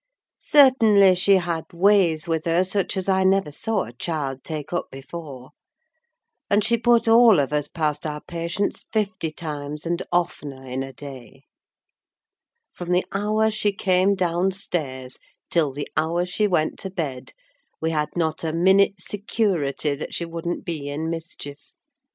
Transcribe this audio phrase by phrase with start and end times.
[0.47, 4.87] Certainly she had ways with her such as I never saw a child take up
[4.91, 5.51] before;
[6.49, 10.91] and she put all of us past our patience fifty times and oftener in a
[10.91, 11.43] day:
[12.73, 15.19] from the hour she came downstairs
[15.51, 17.33] till the hour she went to bed,
[17.79, 21.73] we had not a minute's security that she wouldn't be in mischief.